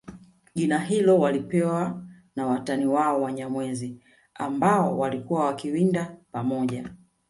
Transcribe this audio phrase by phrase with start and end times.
[0.55, 2.01] Jina hilo walipewa
[2.35, 3.99] na watani wao Wanyamwezi
[4.35, 6.89] ambao walikuwa wakiwinda pamoja